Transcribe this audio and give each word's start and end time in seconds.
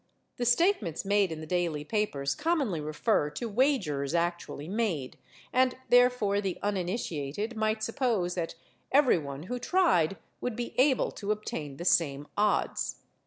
The 0.37 0.45
statements 0.47 1.05
made 1.05 1.31
in 1.31 1.41
the 1.41 1.45
daily 1.45 1.83
papers 1.83 2.33
commonly 2.33 2.81
refer 2.81 3.29
to 3.29 3.47
wagers 3.47 4.15
actually 4.15 4.67
made, 4.67 5.19
and 5.53 5.77
therefore 5.89 6.41
the 6.41 6.57
uninitiated 6.63 7.55
might 7.55 7.83
suppose 7.83 8.33
that 8.33 8.55
everyone 8.91 9.43
who 9.43 9.59
tried 9.59 10.17
would 10.39 10.55
be 10.55 10.73
able 10.79 11.11
to 11.11 11.31
obtain 11.31 11.77
the 11.77 11.85
same 11.85 12.25
odds. 12.35 13.03